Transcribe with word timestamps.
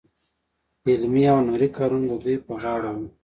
علمي 0.89 1.23
او 1.31 1.37
هنري 1.47 1.67
کارونه 1.77 2.05
د 2.09 2.13
دوی 2.23 2.37
په 2.45 2.51
غاړه 2.61 2.89
وو. 2.97 3.07